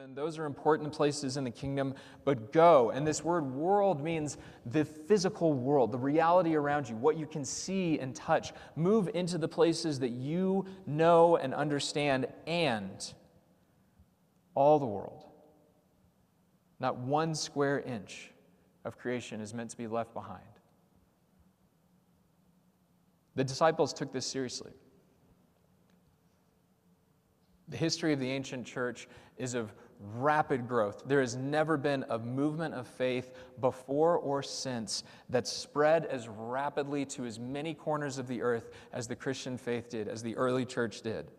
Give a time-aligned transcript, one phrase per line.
[0.00, 1.92] And those are important places in the kingdom,
[2.24, 2.90] but go.
[2.90, 7.44] And this word world means the physical world, the reality around you, what you can
[7.44, 8.52] see and touch.
[8.76, 13.12] Move into the places that you know and understand, and
[14.54, 15.24] all the world.
[16.78, 18.30] Not one square inch
[18.84, 20.42] of creation is meant to be left behind.
[23.34, 24.70] The disciples took this seriously.
[27.68, 29.72] The history of the ancient church is of
[30.14, 31.02] rapid growth.
[31.06, 37.04] There has never been a movement of faith before or since that spread as rapidly
[37.06, 40.64] to as many corners of the earth as the Christian faith did, as the early
[40.64, 41.30] church did.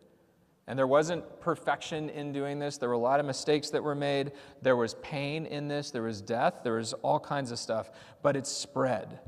[0.67, 2.77] And there wasn't perfection in doing this.
[2.77, 4.33] There were a lot of mistakes that were made.
[4.61, 5.89] There was pain in this.
[5.89, 6.59] There was death.
[6.63, 7.89] There was all kinds of stuff.
[8.21, 9.19] But it spread.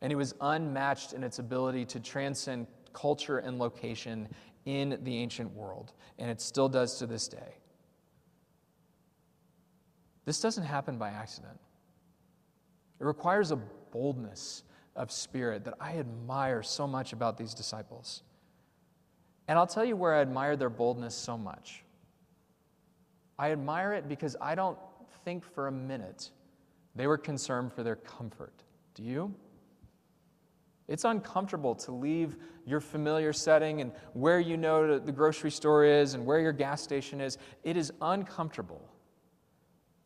[0.00, 4.28] And it was unmatched in its ability to transcend culture and location
[4.64, 5.92] in the ancient world.
[6.18, 7.58] And it still does to this day.
[10.28, 11.58] This doesn't happen by accident.
[13.00, 14.62] It requires a boldness
[14.94, 18.24] of spirit that I admire so much about these disciples.
[19.48, 21.82] And I'll tell you where I admire their boldness so much.
[23.38, 24.76] I admire it because I don't
[25.24, 26.30] think for a minute
[26.94, 28.64] they were concerned for their comfort.
[28.94, 29.34] Do you?
[30.88, 36.12] It's uncomfortable to leave your familiar setting and where you know the grocery store is
[36.12, 37.38] and where your gas station is.
[37.64, 38.90] It is uncomfortable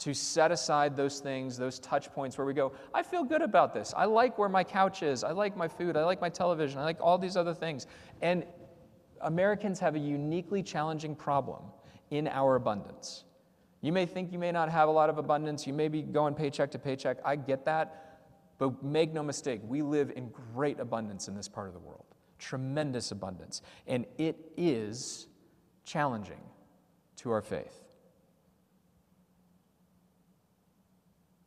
[0.03, 3.73] to set aside those things, those touch points where we go, I feel good about
[3.73, 3.95] this.
[3.97, 5.23] I like where my couch is.
[5.23, 5.97] I like my food.
[5.97, 6.81] I like my television.
[6.81, 7.87] I like all these other things.
[8.21, 8.45] And
[9.21, 11.63] Americans have a uniquely challenging problem
[12.11, 13.23] in our abundance.
[13.81, 15.69] You may think you may not have a lot of abundance.
[15.69, 17.19] You may be going paycheck to paycheck.
[17.25, 18.19] I get that.
[18.59, 22.07] But make no mistake, we live in great abundance in this part of the world,
[22.41, 23.63] tremendous abundance.
[23.87, 25.29] And it is
[25.85, 26.43] challenging
[27.19, 27.82] to our faith.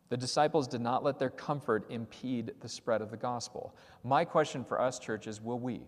[0.09, 3.75] The disciples did not let their comfort impede the spread of the gospel.
[4.03, 5.81] My question for us, church, is will we?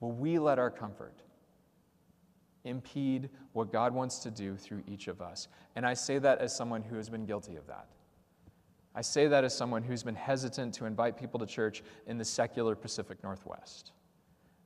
[0.00, 1.22] Will we let our comfort
[2.64, 5.48] impede what God wants to do through each of us?
[5.76, 7.88] And I say that as someone who has been guilty of that.
[8.94, 12.24] I say that as someone who's been hesitant to invite people to church in the
[12.24, 13.92] secular Pacific Northwest.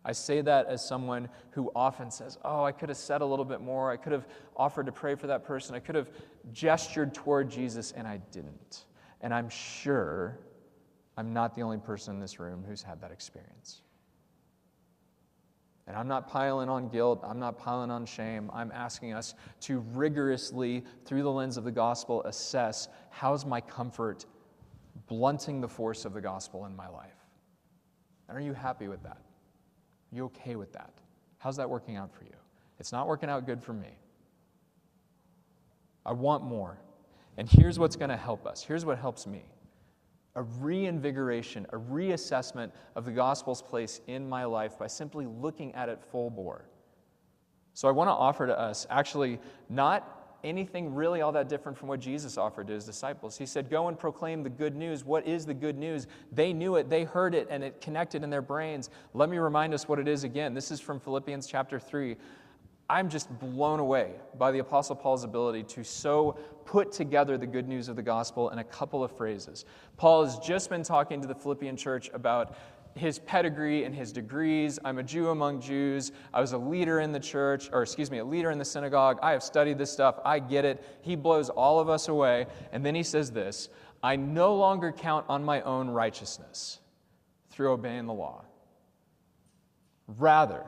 [0.04, 3.44] I say that as someone who often says, Oh, I could have said a little
[3.44, 3.90] bit more.
[3.90, 4.26] I could have
[4.56, 5.74] offered to pray for that person.
[5.74, 6.10] I could have
[6.52, 8.86] gestured toward Jesus, and I didn't.
[9.20, 10.38] And I'm sure
[11.16, 13.82] I'm not the only person in this room who's had that experience.
[15.86, 18.50] And I'm not piling on guilt, I'm not piling on shame.
[18.52, 24.26] I'm asking us to rigorously, through the lens of the gospel, assess how's my comfort
[25.06, 27.16] blunting the force of the gospel in my life?
[28.28, 29.18] And are you happy with that?
[30.12, 30.92] You okay with that?
[31.38, 32.34] How's that working out for you?
[32.78, 33.88] It's not working out good for me.
[36.04, 36.78] I want more.
[37.36, 38.62] And here's what's going to help us.
[38.62, 39.44] Here's what helps me
[40.34, 45.88] a reinvigoration, a reassessment of the gospel's place in my life by simply looking at
[45.90, 46.64] it full bore.
[47.74, 51.88] So I want to offer to us actually not anything really all that different from
[51.88, 53.36] what Jesus offered to his disciples.
[53.36, 55.04] He said, Go and proclaim the good news.
[55.04, 56.06] What is the good news?
[56.32, 58.90] They knew it, they heard it, and it connected in their brains.
[59.14, 60.54] Let me remind us what it is again.
[60.54, 62.16] This is from Philippians chapter 3.
[62.90, 66.36] I'm just blown away by the Apostle Paul's ability to so
[66.66, 69.64] put together the good news of the gospel in a couple of phrases.
[69.96, 72.54] Paul has just been talking to the Philippian church about
[72.94, 74.78] his pedigree and his degrees.
[74.84, 76.12] I'm a Jew among Jews.
[76.32, 79.18] I was a leader in the church, or excuse me, a leader in the synagogue.
[79.22, 80.18] I have studied this stuff.
[80.24, 80.84] I get it.
[81.02, 82.46] He blows all of us away.
[82.72, 83.68] And then he says this
[84.02, 86.80] I no longer count on my own righteousness
[87.50, 88.44] through obeying the law.
[90.06, 90.64] Rather,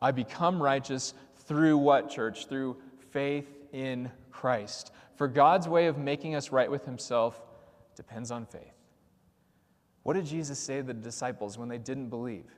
[0.00, 1.14] I become righteous
[1.46, 2.46] through what, church?
[2.46, 2.76] Through
[3.10, 4.92] faith in Christ.
[5.16, 7.42] For God's way of making us right with himself
[7.96, 8.79] depends on faith.
[10.10, 12.50] What did Jesus say to the disciples when they didn't believe?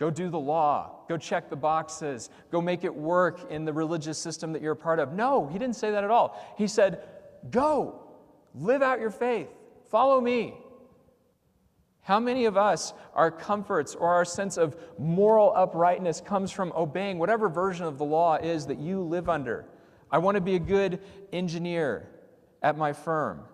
[0.00, 1.04] Go do the law.
[1.08, 2.28] Go check the boxes.
[2.50, 5.12] Go make it work in the religious system that you're a part of.
[5.12, 6.36] No, he didn't say that at all.
[6.58, 7.04] He said,
[7.52, 8.02] Go,
[8.52, 9.46] live out your faith,
[9.92, 10.54] follow me.
[12.00, 17.20] How many of us, our comforts or our sense of moral uprightness comes from obeying
[17.20, 19.66] whatever version of the law is that you live under?
[20.10, 20.98] I want to be a good
[21.32, 22.10] engineer
[22.60, 23.44] at my firm.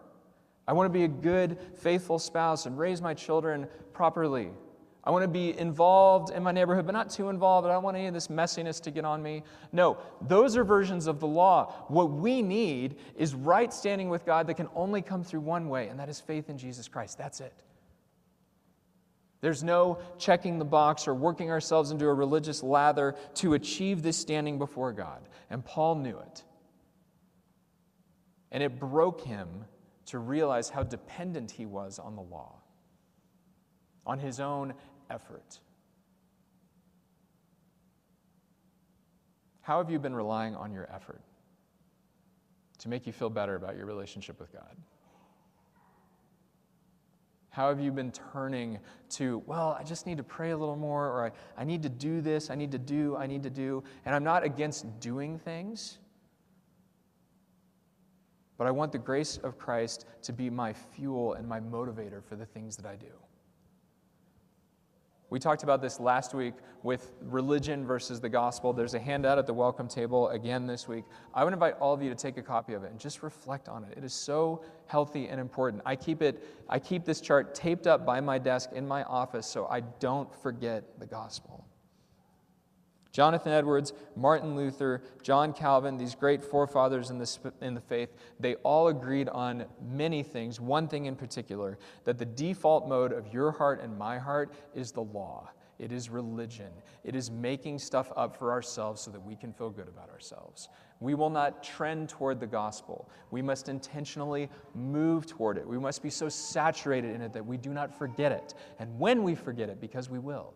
[0.69, 4.51] I want to be a good, faithful spouse and raise my children properly.
[5.05, 7.69] I want to be involved in my neighborhood, but not too involved.
[7.69, 9.45] I don't want any of this messiness to get on me.
[9.71, 11.73] No, those are versions of the law.
[11.87, 15.87] What we need is right standing with God that can only come through one way,
[15.87, 17.19] and that is faith in Jesus Christ.
[17.19, 17.55] That's it.
[19.43, 24.17] There's no checking the box or working ourselves into a religious lather to achieve this
[24.17, 25.29] standing before God.
[25.51, 26.43] And Paul knew it.
[28.51, 29.67] And it broke him
[30.07, 32.57] to realize how dependent he was on the law,
[34.07, 34.75] on his own
[35.11, 35.61] effort.
[39.63, 41.21] How have you been relying on your effort
[42.79, 44.77] to make you feel better about your relationship with God?
[47.51, 48.79] How have you been turning
[49.13, 51.89] to, well, I just need to pray a little more, or I, I need to
[51.89, 53.83] do this, I need to do, I need to do.
[54.05, 55.99] And I'm not against doing things,
[58.59, 62.37] but I want the grace of Christ to be my fuel and my motivator for
[62.37, 63.13] the things that I do.
[65.29, 66.55] We talked about this last week
[66.85, 68.73] with religion versus the gospel.
[68.73, 71.05] There's a handout at the welcome table again this week.
[71.35, 73.69] I would invite all of you to take a copy of it and just reflect
[73.69, 73.99] on it.
[73.99, 75.83] It is so healthy and important.
[75.85, 79.47] I keep it I keep this chart taped up by my desk in my office
[79.49, 81.67] so I don't forget the gospel.
[83.17, 88.57] Jonathan Edwards, Martin Luther, John Calvin, these great forefathers in the, in the faith, they
[88.57, 90.61] all agreed on many things.
[90.61, 94.93] One thing in particular that the default mode of your heart and my heart is
[94.93, 95.49] the law,
[95.79, 96.69] it is religion,
[97.05, 100.69] it is making stuff up for ourselves so that we can feel good about ourselves.
[101.01, 103.09] We will not trend toward the gospel.
[103.31, 105.67] We must intentionally move toward it.
[105.67, 108.53] We must be so saturated in it that we do not forget it.
[108.79, 110.53] And when we forget it, because we will,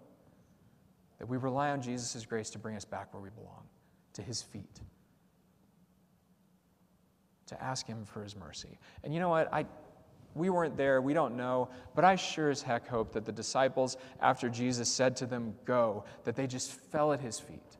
[1.20, 3.62] that we rely on Jesus' grace to bring us back where we belong,
[4.14, 4.80] to his feet,
[7.46, 8.78] to ask him for his mercy.
[9.04, 9.52] And you know what?
[9.52, 9.66] I,
[10.34, 13.98] we weren't there, we don't know, but I sure as heck hope that the disciples,
[14.22, 17.76] after Jesus said to them, Go, that they just fell at his feet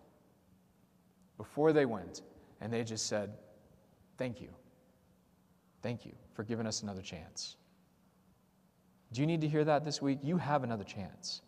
[1.38, 2.20] before they went,
[2.60, 3.32] and they just said,
[4.18, 4.50] Thank you.
[5.82, 7.56] Thank you for giving us another chance.
[9.12, 10.18] Do you need to hear that this week?
[10.22, 11.40] You have another chance.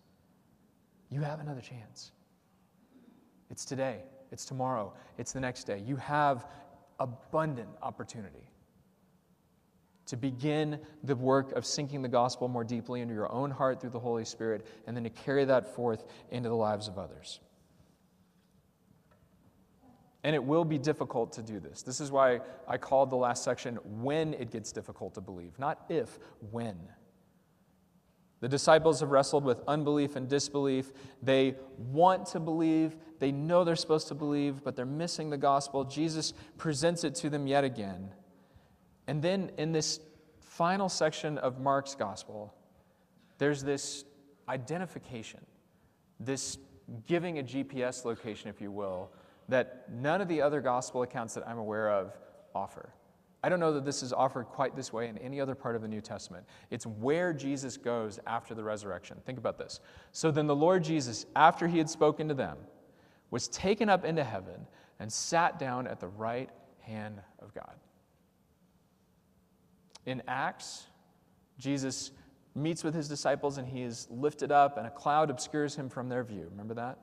[1.12, 2.10] You have another chance.
[3.50, 3.98] It's today,
[4.30, 5.82] it's tomorrow, it's the next day.
[5.84, 6.46] You have
[6.98, 8.48] abundant opportunity
[10.06, 13.90] to begin the work of sinking the gospel more deeply into your own heart through
[13.90, 17.40] the Holy Spirit, and then to carry that forth into the lives of others.
[20.24, 21.82] And it will be difficult to do this.
[21.82, 25.84] This is why I called the last section when it gets difficult to believe, not
[25.90, 26.18] if,
[26.50, 26.78] when.
[28.42, 30.92] The disciples have wrestled with unbelief and disbelief.
[31.22, 35.84] They want to believe, they know they're supposed to believe, but they're missing the gospel.
[35.84, 38.10] Jesus presents it to them yet again.
[39.06, 40.00] And then in this
[40.40, 42.52] final section of Mark's gospel,
[43.38, 44.04] there's this
[44.48, 45.40] identification,
[46.18, 46.58] this
[47.06, 49.12] giving a GPS location, if you will,
[49.48, 52.18] that none of the other gospel accounts that I'm aware of
[52.56, 52.92] offer.
[53.42, 55.82] I don't know that this is offered quite this way in any other part of
[55.82, 56.46] the New Testament.
[56.70, 59.18] It's where Jesus goes after the resurrection.
[59.26, 59.80] Think about this.
[60.12, 62.58] So then the Lord Jesus, after he had spoken to them,
[63.30, 64.66] was taken up into heaven
[65.00, 66.50] and sat down at the right
[66.80, 67.74] hand of God.
[70.06, 70.86] In Acts,
[71.58, 72.12] Jesus
[72.54, 76.08] meets with his disciples and he is lifted up, and a cloud obscures him from
[76.08, 76.46] their view.
[76.50, 76.98] Remember that?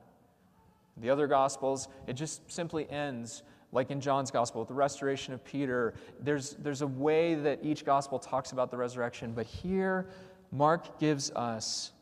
[0.96, 5.44] The other Gospels, it just simply ends like in John's gospel with the restoration of
[5.44, 5.94] Peter.
[6.20, 10.08] There's, there's a way that each gospel talks about the resurrection, but here
[10.52, 11.92] Mark gives us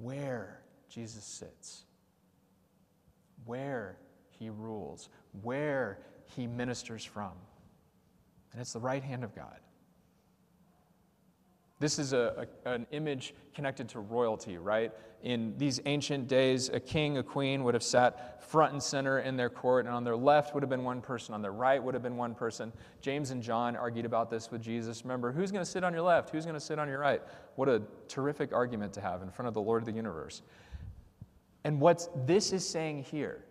[0.00, 1.82] where Jesus sits,
[3.44, 3.98] where
[4.30, 5.08] he rules,
[5.42, 7.32] where he ministers from.
[8.52, 9.58] And it's the right hand of God.
[11.82, 14.92] This is a, a, an image connected to royalty, right?
[15.24, 19.36] In these ancient days, a king, a queen would have sat front and center in
[19.36, 21.94] their court, and on their left would have been one person, on their right would
[21.94, 22.72] have been one person.
[23.00, 25.02] James and John argued about this with Jesus.
[25.02, 26.30] Remember, who's going to sit on your left?
[26.30, 27.20] Who's going to sit on your right?
[27.56, 30.42] What a terrific argument to have in front of the Lord of the universe.
[31.64, 33.44] And what this is saying here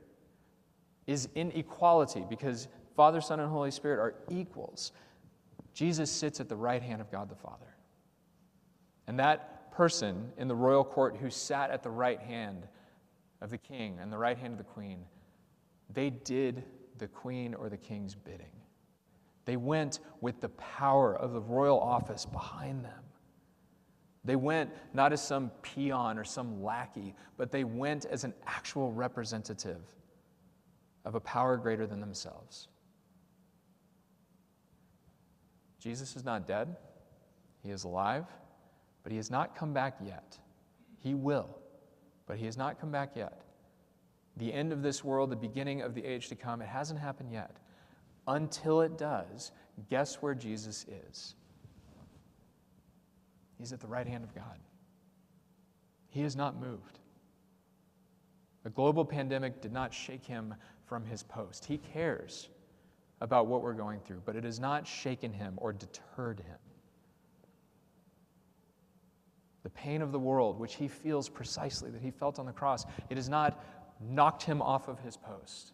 [1.06, 4.94] is inequality because Father, Son, and Holy Spirit are equals.
[5.74, 7.71] Jesus sits at the right hand of God the Father.
[9.08, 12.68] And that person in the royal court who sat at the right hand
[13.42, 15.00] of the king and the right hand of the queen,
[15.90, 16.64] they did
[16.98, 18.52] the queen or the king's bidding.
[19.46, 23.04] They went with the power of the royal office behind them.
[24.24, 28.92] They went not as some peon or some lackey, but they went as an actual
[28.92, 29.82] representative
[31.06, 32.68] of a power greater than themselves.
[35.80, 36.76] Jesus is not dead,
[37.64, 38.26] he is alive
[39.04, 40.38] but he has not come back yet.
[41.00, 41.58] He will,
[42.28, 43.42] but he has not come back yet.
[44.38, 47.32] The end of this world, the beginning of the age to come, it hasn't happened
[47.32, 47.58] yet.
[48.28, 49.52] Until it does,
[49.90, 51.36] guess where Jesus is?
[53.58, 54.60] He's at the right hand of God.
[56.10, 57.00] He has not moved.
[58.64, 60.54] The global pandemic did not shake him
[60.86, 61.66] from his post.
[61.66, 62.50] He cares
[63.22, 66.58] about what we're going through, but it has not shaken him or deterred him.
[69.64, 72.86] The pain of the world, which he feels precisely that he felt on the cross,
[73.10, 73.64] it has not
[74.00, 75.74] knocked him off of his post.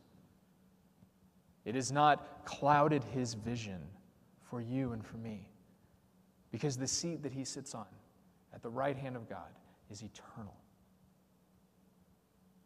[1.63, 3.79] It has not clouded his vision
[4.49, 5.49] for you and for me.
[6.51, 7.85] Because the seat that he sits on
[8.53, 9.49] at the right hand of God
[9.89, 10.55] is eternal.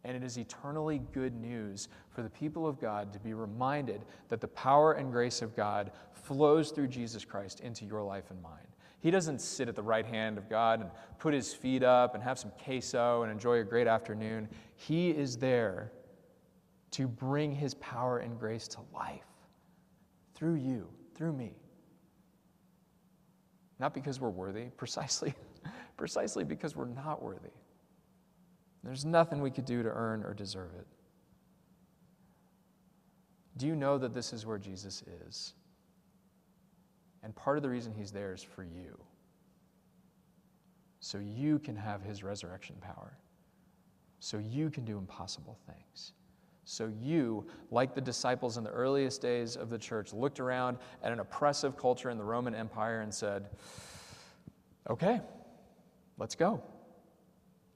[0.04, 4.40] And it is eternally good news for the people of God to be reminded that
[4.40, 8.71] the power and grace of God flows through Jesus Christ into your life and mine.
[9.02, 12.22] He doesn't sit at the right hand of God and put his feet up and
[12.22, 14.48] have some queso and enjoy a great afternoon.
[14.76, 15.90] He is there
[16.92, 19.26] to bring his power and grace to life
[20.36, 21.56] through you, through me.
[23.80, 25.34] Not because we're worthy, precisely,
[25.96, 27.50] precisely because we're not worthy.
[28.84, 30.86] There's nothing we could do to earn or deserve it.
[33.56, 35.54] Do you know that this is where Jesus is?
[37.22, 38.98] And part of the reason he's there is for you.
[41.00, 43.18] So you can have his resurrection power.
[44.20, 46.12] So you can do impossible things.
[46.64, 51.10] So you, like the disciples in the earliest days of the church, looked around at
[51.10, 53.50] an oppressive culture in the Roman Empire and said,
[54.88, 55.20] okay,
[56.18, 56.62] let's go.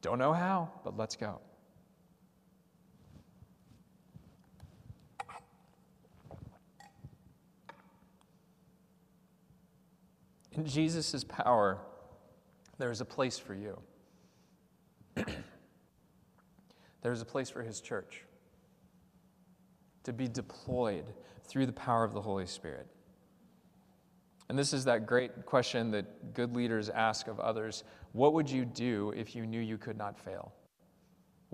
[0.02, 1.40] Don't know how, but let's go.
[10.56, 11.78] In Jesus' power,
[12.78, 13.78] there is a place for you.
[17.02, 18.24] there is a place for his church
[20.04, 21.04] to be deployed
[21.44, 22.86] through the power of the Holy Spirit.
[24.48, 28.64] And this is that great question that good leaders ask of others What would you
[28.64, 30.54] do if you knew you could not fail?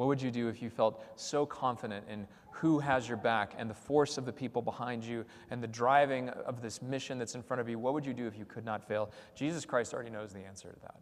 [0.03, 3.71] What would you do if you felt so confident in who has your back and
[3.71, 7.43] the force of the people behind you and the driving of this mission that's in
[7.45, 7.79] front of you?
[7.79, 9.13] What would you do if you could not fail?
[9.37, 10.97] Jesus Christ already knows the answer to that.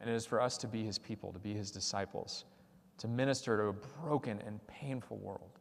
[0.00, 2.44] And it is for us to be his people, to be his disciples,
[2.98, 5.58] to minister to a broken and painful world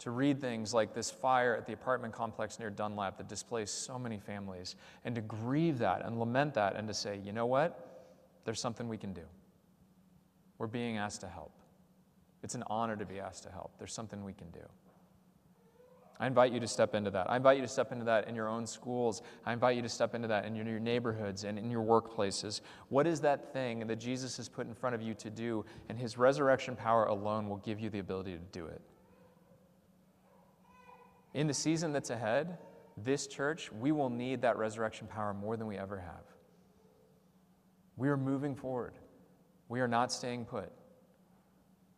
[0.00, 3.96] to read things like this fire at the apartment complex near Dunlap that displaced so
[3.96, 8.10] many families, and to grieve that and lament that, and to say, you know what?
[8.44, 9.22] There's something we can do.
[10.62, 11.50] We're being asked to help.
[12.44, 13.72] It's an honor to be asked to help.
[13.78, 14.60] There's something we can do.
[16.20, 17.28] I invite you to step into that.
[17.28, 19.22] I invite you to step into that in your own schools.
[19.44, 22.60] I invite you to step into that in your, neighborhoods and in your workplaces.
[22.90, 25.64] What is that thing that Jesus has put in front of you to do?
[25.88, 28.80] And his resurrection power alone will give you the ability to do it.
[31.34, 32.56] In the season that's ahead,
[32.96, 36.22] this church, we will need that resurrection power more than we ever have.
[37.96, 38.92] We are moving forward.
[39.72, 40.70] We are not staying put.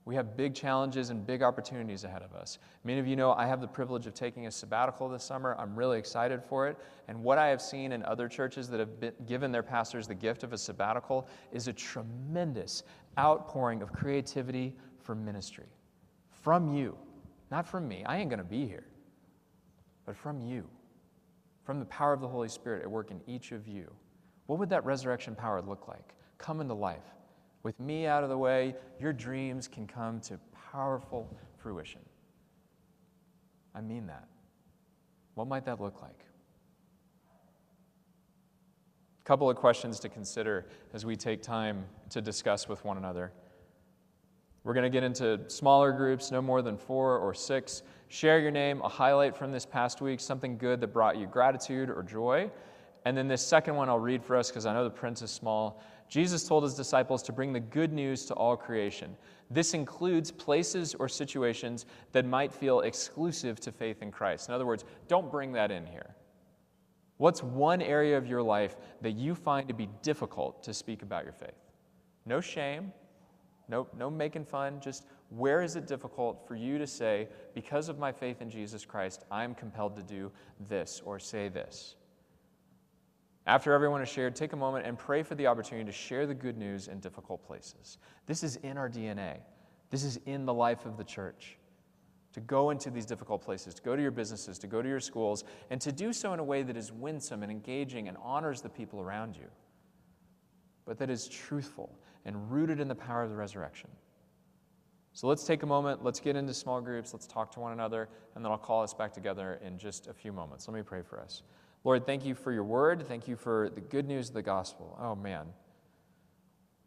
[0.05, 2.61] We have big challenges and big opportunities ahead of us.
[2.85, 5.57] Many of you know I have the privilege of taking a sabbatical this summer.
[5.59, 6.79] I'm really excited for it.
[7.09, 10.15] And what I have seen in other churches that have been, given their pastors the
[10.15, 12.85] gift of a sabbatical is a tremendous
[13.19, 15.67] outpouring of creativity for ministry
[16.31, 16.97] from you,
[17.51, 18.05] not from me.
[18.07, 18.87] I ain't going to be here
[20.07, 20.69] but from you,
[21.65, 23.91] from the power of the Holy Spirit at work in each of you.
[24.47, 26.15] What would that resurrection power look like?
[26.39, 27.14] Come into life.
[27.65, 30.39] With me out of the way, your dreams can come to
[30.71, 32.03] powerful fruition.
[33.75, 34.29] I mean that.
[35.35, 36.27] What might that look like?
[39.21, 43.33] A couple of questions to consider as we take time to discuss with one another.
[44.63, 47.83] We're going to get into smaller groups, no more than four or six.
[48.09, 51.89] Share your name, a highlight from this past week, something good that brought you gratitude
[51.89, 52.51] or joy.
[53.07, 55.31] And then this second one I'll read for us because I know the print is
[55.31, 55.83] small.
[56.09, 59.17] Jesus told his disciples to bring the good news to all creation.
[59.51, 64.49] This includes places or situations that might feel exclusive to faith in Christ.
[64.49, 66.15] In other words, don't bring that in here.
[67.17, 71.25] What's one area of your life that you find to be difficult to speak about
[71.25, 71.55] your faith?
[72.27, 72.93] No shame,
[73.69, 77.99] no, no making fun, just where is it difficult for you to say, because of
[77.99, 80.31] my faith in Jesus Christ, I'm compelled to do
[80.69, 81.97] this or say this?
[83.47, 86.35] After everyone has shared, take a moment and pray for the opportunity to share the
[86.35, 87.99] good news in difficult places.
[88.27, 89.39] This is in our DNA,
[89.91, 91.59] this is in the life of the church.
[92.33, 94.99] To go into these difficult places, to go to your businesses, to go to your
[94.99, 98.61] schools, and to do so in a way that is winsome and engaging and honors
[98.61, 99.47] the people around you,
[100.85, 103.89] but that is truthful and rooted in the power of the resurrection.
[105.13, 108.09] So let's take a moment, let's get into small groups, let's talk to one another,
[108.35, 110.67] and then I'll call us back together in just a few moments.
[110.67, 111.45] Let me pray for us.
[111.85, 113.07] Lord, thank you for your word.
[113.07, 114.99] Thank you for the good news of the gospel.
[115.01, 115.47] Oh, man.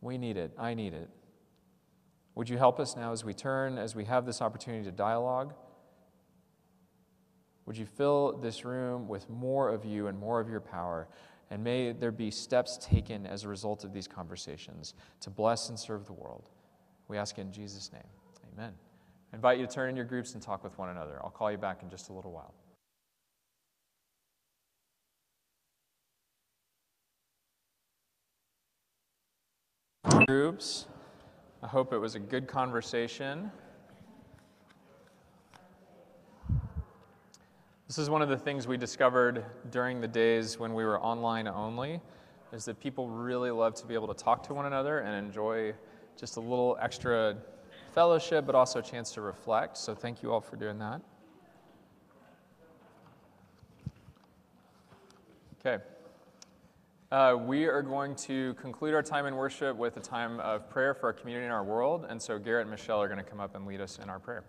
[0.01, 0.51] We need it.
[0.57, 1.09] I need it.
[2.35, 5.53] Would you help us now as we turn, as we have this opportunity to dialogue?
[7.65, 11.07] Would you fill this room with more of you and more of your power?
[11.49, 15.79] And may there be steps taken as a result of these conversations to bless and
[15.79, 16.49] serve the world.
[17.07, 18.03] We ask in Jesus' name.
[18.53, 18.73] Amen.
[19.31, 21.19] I invite you to turn in your groups and talk with one another.
[21.23, 22.53] I'll call you back in just a little while.
[30.27, 30.88] Groups,
[31.63, 33.50] I hope it was a good conversation.
[37.88, 41.48] This is one of the things we discovered during the days when we were online
[41.48, 42.01] only,
[42.51, 45.74] is that people really love to be able to talk to one another and enjoy
[46.19, 47.38] just a little extra
[47.93, 49.77] fellowship, but also a chance to reflect.
[49.77, 51.00] So thank you all for doing that.
[55.65, 55.81] Okay.
[57.09, 60.93] Uh, we are going to conclude our time in worship with a time of prayer
[60.93, 62.05] for our community and our world.
[62.09, 64.19] And so Garrett and Michelle are going to come up and lead us in our
[64.19, 64.43] prayer.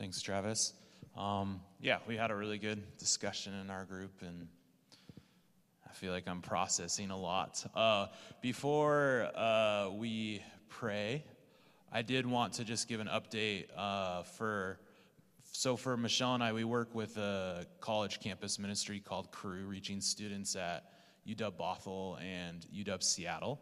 [0.00, 0.72] Thanks, Travis.
[1.16, 4.48] Um, yeah, we had a really good discussion in our group, and
[5.92, 7.66] I feel like I'm processing a lot.
[7.74, 8.06] Uh,
[8.40, 11.22] before uh, we pray,
[11.92, 14.80] I did want to just give an update uh, for.
[15.54, 20.00] So, for Michelle and I, we work with a college campus ministry called Cru, reaching
[20.00, 20.84] students at
[21.28, 23.60] UW Bothell and UW Seattle.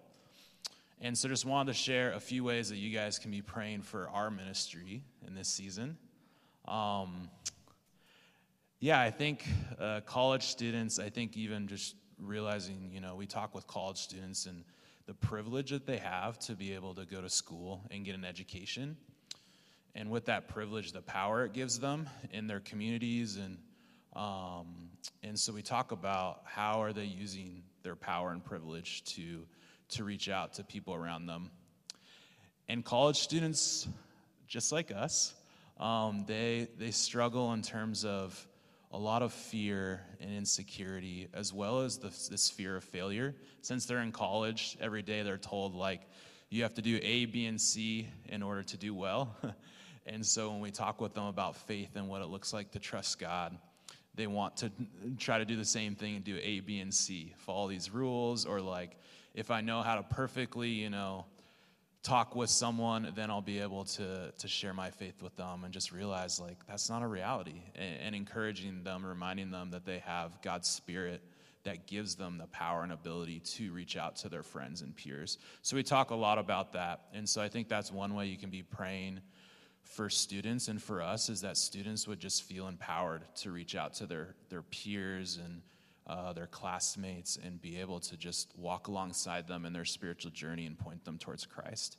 [1.00, 3.82] And so, just wanted to share a few ways that you guys can be praying
[3.82, 5.98] for our ministry in this season.
[6.68, 7.28] Um,
[8.78, 9.44] yeah, I think
[9.80, 14.46] uh, college students, I think even just realizing, you know, we talk with college students
[14.46, 14.64] and
[15.06, 18.24] the privilege that they have to be able to go to school and get an
[18.24, 18.96] education.
[19.94, 23.36] And with that privilege, the power it gives them in their communities.
[23.36, 23.58] And,
[24.14, 24.90] um,
[25.22, 29.46] and so we talk about how are they using their power and privilege to,
[29.88, 31.50] to reach out to people around them.
[32.68, 33.88] And college students,
[34.46, 35.34] just like us,
[35.80, 38.46] um, they, they struggle in terms of
[38.92, 43.34] a lot of fear and insecurity, as well as the, this fear of failure.
[43.62, 46.02] Since they're in college, every day they're told, like,
[46.48, 49.36] you have to do A, B, and C in order to do well.
[50.06, 52.80] and so when we talk with them about faith and what it looks like to
[52.80, 53.56] trust God,
[54.16, 54.72] they want to
[55.18, 58.44] try to do the same thing and do A, B, and C, follow these rules,
[58.44, 58.96] or like,
[59.34, 61.26] if I know how to perfectly, you know,
[62.02, 65.72] talk with someone, then I'll be able to, to share my faith with them and
[65.72, 69.98] just realize like that's not a reality and, and, encouraging them, reminding them that they
[69.98, 71.20] have God's Spirit
[71.64, 75.36] that gives them the power and ability to reach out to their friends and peers.
[75.60, 77.02] So we talk a lot about that.
[77.12, 79.20] And so I think that's one way you can be praying
[79.82, 83.92] for students and for us is that students would just feel empowered to reach out
[83.94, 85.60] to their, their peers and
[86.10, 90.66] uh, their classmates and be able to just walk alongside them in their spiritual journey
[90.66, 91.98] and point them towards Christ.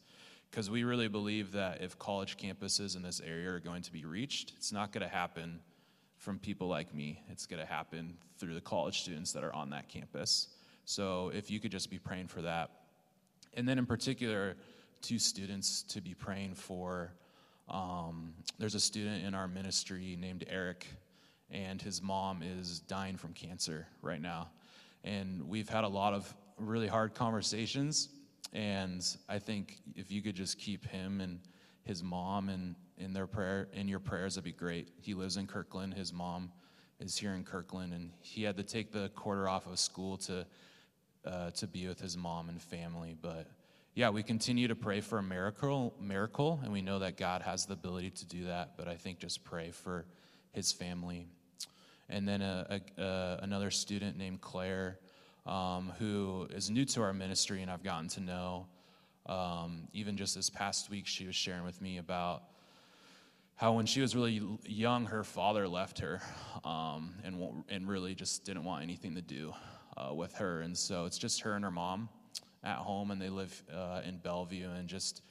[0.50, 4.04] Because we really believe that if college campuses in this area are going to be
[4.04, 5.62] reached, it's not going to happen
[6.18, 7.24] from people like me.
[7.30, 10.50] It's going to happen through the college students that are on that campus.
[10.84, 12.70] So if you could just be praying for that.
[13.54, 14.58] And then, in particular,
[15.02, 17.14] two students to be praying for.
[17.70, 20.86] Um, there's a student in our ministry named Eric
[21.52, 24.50] and his mom is dying from cancer right now.
[25.04, 28.10] And we've had a lot of really hard conversations.
[28.54, 31.40] And I think if you could just keep him and
[31.84, 34.90] his mom and in their prayer in your prayers, that'd be great.
[35.02, 35.94] He lives in Kirkland.
[35.94, 36.52] His mom
[37.00, 40.46] is here in Kirkland, and he had to take the quarter off of school to
[41.26, 43.16] uh, to be with his mom and family.
[43.20, 43.48] But
[43.96, 47.66] yeah, we continue to pray for a miracle, miracle, and we know that God has
[47.66, 48.78] the ability to do that.
[48.78, 50.06] But I think just pray for
[50.52, 51.28] his family
[52.12, 55.00] and then a, a, a, another student named Claire,
[55.46, 58.68] um, who is new to our ministry, and I've gotten to know.
[59.26, 62.44] Um, even just this past week, she was sharing with me about
[63.56, 66.20] how when she was really young, her father left her
[66.66, 69.54] um, and, and really just didn't want anything to do
[69.96, 70.62] uh, with her.
[70.62, 72.10] And so it's just her and her mom
[72.64, 74.70] at home, and they live uh, in Bellevue.
[74.72, 75.22] And just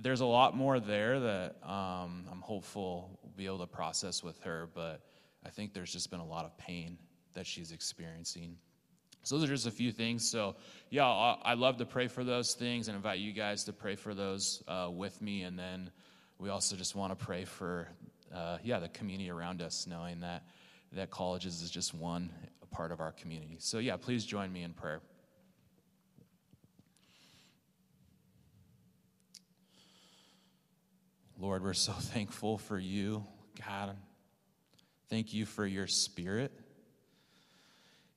[0.00, 4.38] there's a lot more there that um, I'm hopeful we'll be able to process with
[4.42, 4.68] her.
[4.72, 5.00] But
[5.46, 6.98] I think there's just been a lot of pain
[7.34, 8.56] that she's experiencing.
[9.22, 10.28] So those are just a few things.
[10.28, 10.56] So,
[10.90, 14.12] yeah, I love to pray for those things and invite you guys to pray for
[14.12, 15.42] those uh, with me.
[15.42, 15.92] And then
[16.38, 17.86] we also just want to pray for,
[18.34, 20.42] uh, yeah, the community around us, knowing that
[20.92, 22.30] that colleges is just one
[22.72, 23.56] part of our community.
[23.60, 25.00] So, yeah, please join me in prayer.
[31.38, 33.24] Lord, we're so thankful for you,
[33.64, 33.96] God.
[35.08, 36.52] Thank you for your spirit.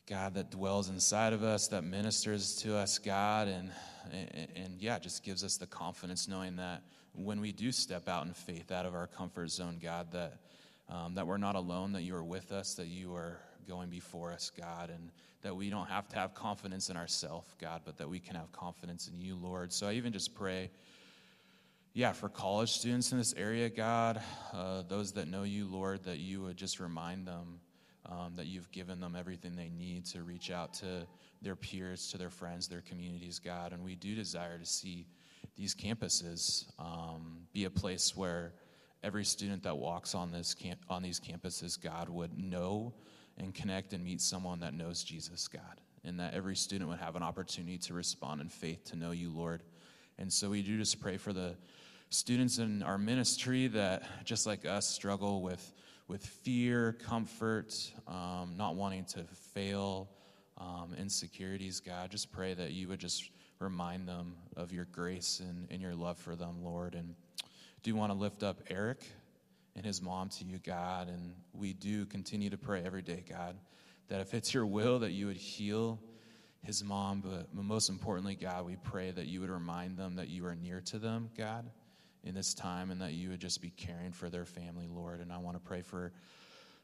[0.08, 3.69] God, that dwells inside of us, that ministers to us, God, and,
[4.12, 6.82] and, and, yeah, just gives us the confidence knowing that
[7.13, 10.39] when we do step out in faith out of our comfort zone, God, that,
[10.89, 14.32] um, that we're not alone, that you are with us, that you are going before
[14.32, 15.12] us, God, and
[15.43, 18.52] that we don't have to have confidence in ourselves, God, but that we can have
[18.52, 19.71] confidence in you, Lord.
[19.71, 20.71] So I even just pray,
[21.93, 24.21] yeah, for college students in this area, God,
[24.54, 27.60] uh, those that know you, Lord, that you would just remind them
[28.06, 31.08] um, that you've given them everything they need to reach out to
[31.41, 33.73] their peers, to their friends, their communities, God.
[33.73, 35.08] And we do desire to see
[35.56, 38.54] these campuses um, be a place where
[39.04, 42.93] every student that walks on this camp, on these campuses, God, would know
[43.38, 47.15] and connect and meet someone that knows Jesus, God, and that every student would have
[47.15, 49.63] an opportunity to respond in faith to know you, Lord.
[50.17, 51.56] And so we do just pray for the
[52.09, 55.73] students in our ministry that, just like us, struggle with
[56.09, 60.09] with fear, comfort, um, not wanting to fail,
[60.57, 62.09] um, insecurities, God.
[62.09, 66.17] Just pray that you would just remind them of your grace and, and your love
[66.17, 66.95] for them, Lord.
[66.95, 67.13] And
[67.83, 69.07] do want to lift up Eric
[69.75, 71.09] and his mom to you, God.
[71.09, 73.55] And we do continue to pray every day, God,
[74.07, 75.99] that if it's your will, that you would heal
[76.63, 77.21] his mom.
[77.21, 80.81] But most importantly, God, we pray that you would remind them that you are near
[80.81, 81.69] to them, God
[82.23, 85.19] in this time and that you would just be caring for their family, Lord.
[85.21, 86.12] And I want to pray for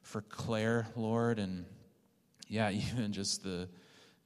[0.02, 1.66] for Claire, Lord, and
[2.48, 3.68] yeah, even just the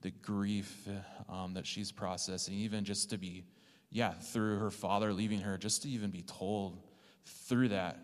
[0.02, 0.88] the grief
[1.28, 3.44] um, that she's processing, even just to be,
[3.90, 6.78] yeah, through her father leaving her, just to even be told
[7.26, 8.00] through that,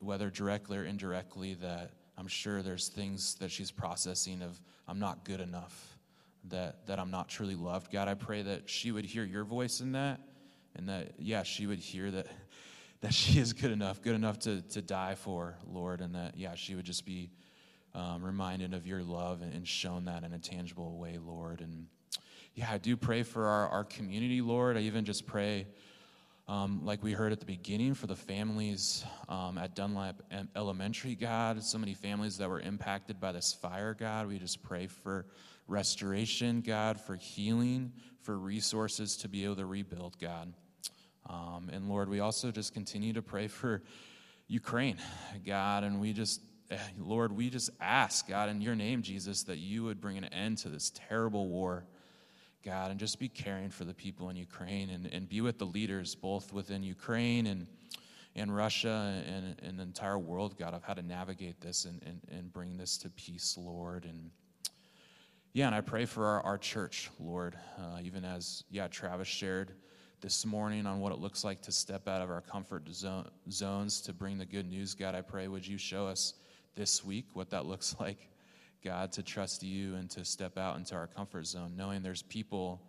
[0.00, 5.24] whether directly or indirectly, that I'm sure there's things that she's processing of I'm not
[5.24, 5.98] good enough,
[6.48, 7.92] that that I'm not truly loved.
[7.92, 10.20] God, I pray that she would hear your voice in that,
[10.74, 12.26] and that yeah, she would hear that
[13.06, 16.56] that she is good enough, good enough to, to die for, Lord, and that, yeah,
[16.56, 17.30] she would just be
[17.94, 21.60] um, reminded of your love and, and, shown that in a tangible way, Lord.
[21.60, 21.86] And
[22.56, 24.76] yeah, I do pray for our, our community, Lord.
[24.76, 25.68] I even just pray,
[26.48, 30.22] um, like we heard at the beginning, for the families um, at Dunlap
[30.56, 31.62] Elementary, God.
[31.62, 34.26] So many families that were impacted by this fire, God.
[34.26, 35.26] We just pray for
[35.68, 37.92] restoration, God, for healing,
[38.22, 40.52] for resources to be able to rebuild, God.
[41.28, 43.82] Um, and Lord, we also just continue to pray for
[44.48, 44.98] Ukraine,
[45.44, 49.58] God, and we just, eh, Lord, we just ask, God, in your name, Jesus, that
[49.58, 51.84] you would bring an end to this terrible war,
[52.64, 55.64] God, and just be caring for the people in Ukraine and, and be with the
[55.66, 57.66] leaders, both within Ukraine and,
[58.36, 62.20] and Russia and, and the entire world, God, of how to navigate this and, and,
[62.30, 64.04] and bring this to peace, Lord.
[64.04, 64.30] And
[65.54, 69.72] yeah, and I pray for our, our church, Lord, uh, even as, yeah, Travis shared
[70.20, 72.88] this morning on what it looks like to step out of our comfort
[73.50, 74.94] zones to bring the good news.
[74.94, 76.34] God, I pray, would you show us
[76.74, 78.28] this week what that looks like,
[78.82, 82.80] God, to trust you and to step out into our comfort zone, knowing there's people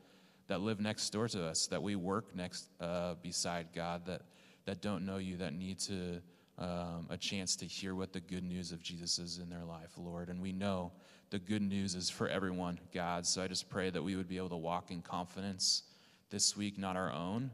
[0.48, 4.22] that live next door to us, that we work next uh, beside God, that,
[4.66, 6.22] that don't know you, that need to.
[6.60, 9.92] Um, a chance to hear what the good news of Jesus is in their life,
[9.96, 10.30] Lord.
[10.30, 10.92] And we know
[11.30, 13.28] the good news is for everyone, God.
[13.28, 15.84] So I just pray that we would be able to walk in confidence
[16.30, 17.52] this week, not our own,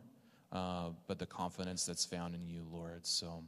[0.51, 3.05] uh, but the confidence that's found in you, Lord.
[3.05, 3.43] So,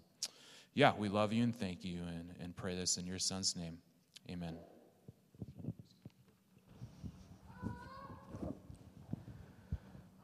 [0.74, 3.78] yeah, we love you and thank you and, and pray this in your son's name.
[4.30, 4.56] Amen.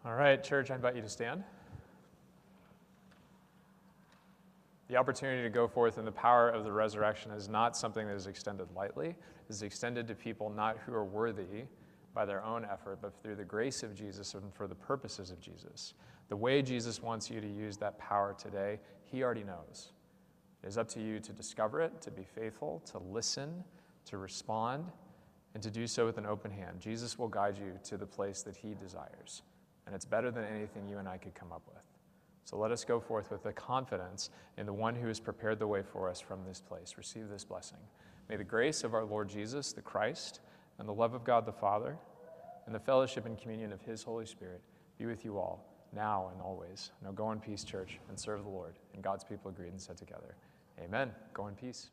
[0.03, 1.43] All right, church, I invite you to stand.
[4.87, 8.15] The opportunity to go forth in the power of the resurrection is not something that
[8.15, 9.09] is extended lightly.
[9.09, 9.15] It
[9.47, 11.63] is extended to people not who are worthy,
[12.13, 15.39] by their own effort, but through the grace of Jesus and for the purposes of
[15.39, 15.93] Jesus.
[16.30, 19.91] The way Jesus wants you to use that power today, He already knows.
[20.63, 23.63] It is up to you to discover it, to be faithful, to listen,
[24.06, 24.86] to respond,
[25.54, 26.80] and to do so with an open hand.
[26.80, 29.41] Jesus will guide you to the place that He desires.
[29.86, 31.84] And it's better than anything you and I could come up with.
[32.45, 35.67] So let us go forth with the confidence in the one who has prepared the
[35.67, 36.95] way for us from this place.
[36.97, 37.78] Receive this blessing.
[38.30, 40.41] May the grace of our Lord Jesus, the Christ,
[40.81, 41.95] and the love of God the Father,
[42.65, 44.61] and the fellowship and communion of His Holy Spirit
[44.97, 45.63] be with you all,
[45.93, 46.89] now and always.
[47.03, 48.73] Now go in peace, church, and serve the Lord.
[48.95, 50.35] And God's people agreed and said together,
[50.83, 51.11] Amen.
[51.35, 51.91] Go in peace.